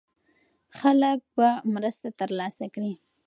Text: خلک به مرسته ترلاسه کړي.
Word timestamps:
خلک 0.77 1.19
به 1.35 1.47
مرسته 1.73 2.07
ترلاسه 2.19 2.65
کړي. 2.73 2.93